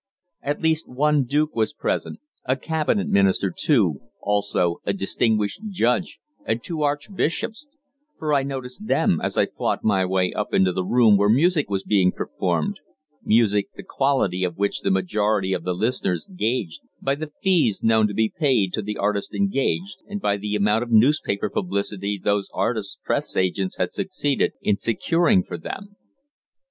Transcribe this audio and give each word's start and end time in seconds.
At 0.41 0.63
least 0.63 0.89
one 0.89 1.25
Duke 1.25 1.55
was 1.55 1.73
present, 1.75 2.19
a 2.45 2.55
Cabinet 2.55 3.07
Minister 3.07 3.53
too, 3.55 3.99
also 4.19 4.77
a 4.83 4.93
distinguished 4.93 5.61
Judge 5.69 6.17
and 6.43 6.63
two 6.63 6.81
Archbishops, 6.81 7.67
for 8.17 8.33
I 8.33 8.41
noticed 8.41 8.87
them 8.87 9.21
as 9.21 9.37
I 9.37 9.45
fought 9.45 9.83
my 9.83 10.03
way 10.07 10.33
up 10.33 10.55
into 10.55 10.71
the 10.71 10.83
room 10.83 11.17
where 11.17 11.29
music 11.29 11.69
was 11.69 11.83
being 11.83 12.11
performed, 12.11 12.79
music 13.23 13.67
the 13.75 13.83
quality 13.83 14.43
of 14.43 14.57
which 14.57 14.79
the 14.79 14.89
majority 14.89 15.53
of 15.53 15.63
the 15.65 15.75
listeners 15.75 16.27
gauged 16.35 16.81
by 16.99 17.13
the 17.13 17.31
fees 17.43 17.83
known 17.83 18.07
to 18.07 18.15
be 18.15 18.33
paid 18.35 18.73
to 18.73 18.81
the 18.81 18.97
artists 18.97 19.35
engaged, 19.35 19.97
and 20.07 20.19
by 20.19 20.35
the 20.35 20.55
amount 20.55 20.81
of 20.81 20.89
newspaper 20.89 21.47
publicity 21.47 22.17
those 22.19 22.49
artists' 22.55 22.97
Press 23.05 23.37
agents 23.37 23.77
had 23.77 23.93
succeeded 23.93 24.53
in 24.63 24.77
securing 24.77 25.43
for 25.43 25.59
them. 25.59 25.95